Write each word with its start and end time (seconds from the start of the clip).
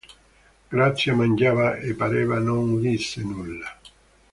Grazia 0.69 1.13
mangiava 1.13 1.75
e 1.75 1.93
pareva 1.93 2.39
non 2.39 2.71
udisse 2.71 3.21
nulla. 3.21 3.69